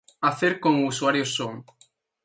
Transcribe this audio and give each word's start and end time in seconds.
hacer 0.23 0.59
como 0.59 0.87
usuario 0.87 1.23
son 1.27 1.63